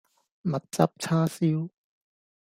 [0.41, 1.69] 蜜汁叉燒